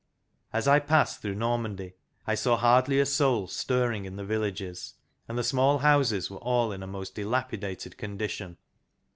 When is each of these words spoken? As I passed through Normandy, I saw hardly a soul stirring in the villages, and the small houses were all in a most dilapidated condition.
As 0.51 0.67
I 0.67 0.79
passed 0.79 1.21
through 1.21 1.35
Normandy, 1.35 1.93
I 2.25 2.33
saw 2.33 2.57
hardly 2.57 2.99
a 2.99 3.05
soul 3.05 3.45
stirring 3.45 4.05
in 4.05 4.15
the 4.15 4.25
villages, 4.25 4.95
and 5.27 5.37
the 5.37 5.43
small 5.43 5.77
houses 5.77 6.27
were 6.27 6.37
all 6.39 6.71
in 6.71 6.81
a 6.81 6.87
most 6.87 7.13
dilapidated 7.13 7.97
condition. 7.99 8.57